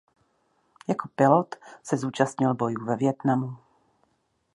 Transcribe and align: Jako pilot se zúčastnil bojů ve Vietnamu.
Jako 0.89 1.07
pilot 1.07 1.55
se 1.83 1.97
zúčastnil 1.97 2.53
bojů 2.55 2.85
ve 2.85 2.95
Vietnamu. 2.95 3.57